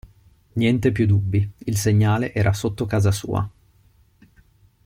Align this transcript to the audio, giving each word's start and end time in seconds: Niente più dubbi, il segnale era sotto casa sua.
Niente 0.55 0.91
più 0.91 1.05
dubbi, 1.05 1.47
il 1.65 1.77
segnale 1.77 2.33
era 2.33 2.53
sotto 2.53 2.87
casa 2.87 3.11
sua. 3.11 3.47